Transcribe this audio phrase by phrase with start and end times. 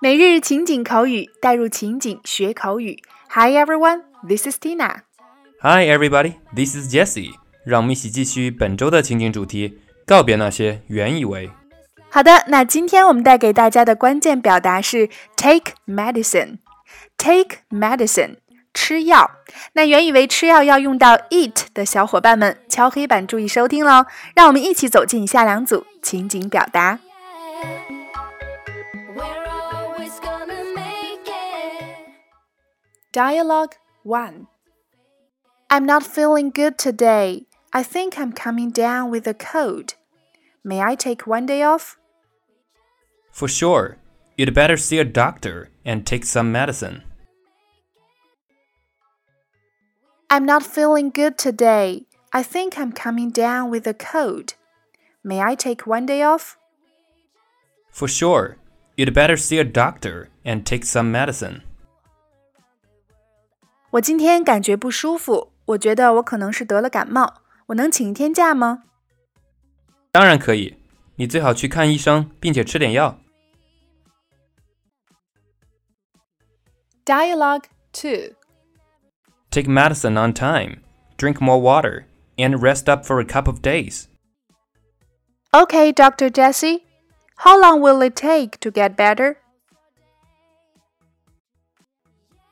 [0.00, 2.96] 每日情景口语，带入情景学口语。
[3.30, 5.02] Hi everyone, this is Tina.
[5.60, 7.34] Hi everybody, this is Jessie.
[7.64, 11.50] 让我们一起继续本周的情景主题，告别那些原以为。
[12.09, 18.37] 好的，那今天我们带给大家的关键表达是 take medicine。take medicine，
[18.73, 19.31] 吃药。
[19.73, 24.05] 那原以为吃药要用到 eat 的小伙伴们，敲黑板注意收听喽。
[24.35, 26.99] 让我们一起走进以下两组情景表达。
[29.15, 29.23] We're
[29.71, 32.09] always gonna make it.
[33.13, 33.73] Dialogue
[34.03, 34.47] 1
[35.69, 37.45] I'm not feeling good today.
[37.71, 39.93] I think I'm coming down with a cold.
[40.63, 41.97] May I take one day off?
[43.31, 43.97] For sure,
[44.37, 47.03] you'd better see a doctor and take some medicine.
[50.29, 52.05] I'm not feeling good today.
[52.31, 54.55] I think I'm coming down with a cold.
[55.23, 56.57] May I take one day off?
[57.91, 58.57] For sure,
[58.97, 61.61] you'd better see a doctor and take some medicine.
[63.91, 67.41] 我今天感觉不舒服，我觉得我可能是得了感冒。
[67.67, 68.85] 我能请一天假吗？
[70.11, 70.77] 当然可以，
[71.15, 73.19] 你最好去看医生，并且吃点药。
[77.05, 78.35] Dialogue 2
[79.49, 80.81] Take medicine on time,
[81.17, 82.05] drink more water,
[82.37, 84.07] and rest up for a couple of days.
[85.51, 86.29] Okay, Dr.
[86.29, 86.85] Jesse.
[87.37, 89.37] How long will it take to get better?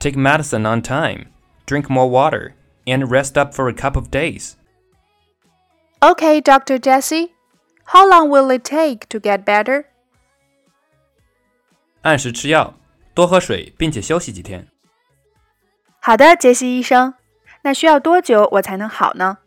[0.00, 1.28] Take medicine on time,
[1.64, 2.54] drink more water,
[2.86, 4.56] and rest up for a couple of days.
[6.02, 6.78] Okay, Dr.
[6.78, 7.32] Jesse.
[7.89, 9.85] How long will it take to get better?
[12.01, 12.73] 按时吃药，
[13.13, 14.67] 多喝水，并且休息几天。
[15.99, 17.13] 好的，杰西医生。
[17.63, 19.37] 那需要多久我才能好呢？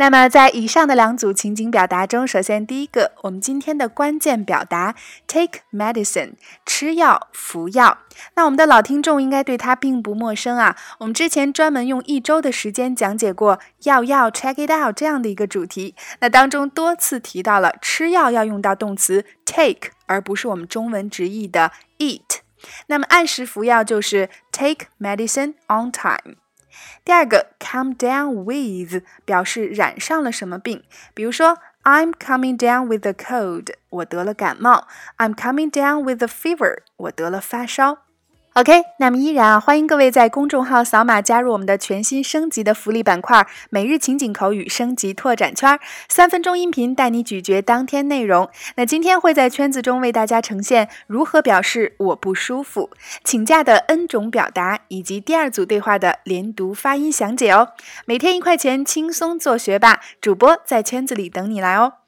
[0.00, 4.94] 那么在以上的两组情景表达中，首先第一个，我们今天的关键表达
[5.26, 6.32] take medicine，
[6.64, 7.98] 吃药、服药。
[8.34, 10.74] 那我们的老听众应该对它并不陌生啊。
[11.00, 22.38] 我们之前专门用一周的时间讲解过“药药 check it out” 这样的一个主题，那当中多次提到了吃药要用到动词 take，而不是我们中文直译的 eat。
[22.86, 26.39] 那么按时服药就是 take medicine on time。
[27.04, 34.86] 第二个，come down with 表示染上了什么病，比如说 I'm coming down with a cold，我得了感冒
[35.18, 38.04] ；I'm coming down with a fever，我得了发烧。
[38.54, 45.78] OK，那么依然啊，欢迎各位在公众号扫码加入我们的全新升级的福利板块——每日情景口语升级拓展圈，
[46.08, 48.50] 三分钟音频带你咀嚼当天内容。
[48.74, 52.90] 那今天会在圈子中为大家呈现如何表示我不舒服、
[53.22, 57.68] 请假的 N 种表达，以及第二组对话的连读发音详解哦。
[58.04, 61.99] 每天一块钱，轻松做学霸，主播在圈子里等你来哦。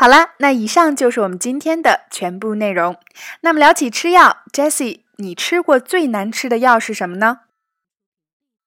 [0.00, 2.96] 好啦，那以上就是我们今天的全部内容。
[3.40, 7.40] 那么聊起吃药，Jessie，你吃过最难吃的药是什么呢？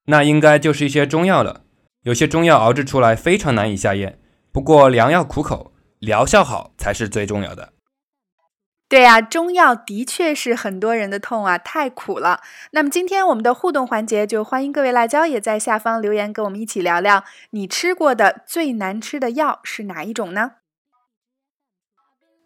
[0.07, 1.61] 那应该就是一些中药了。
[2.03, 4.19] 有些中药熬制出来非常难以下咽，
[4.51, 7.71] 不过良药苦口，疗效好才是最重要的。
[8.89, 12.41] 对呀、中药的确是很多人的痛啊，太苦了。
[12.71, 20.55] 那么今天我们的互动环节，就欢迎各位辣椒也在下方留言，跟我们一起聊聊你吃过的最难吃的药是哪一种呢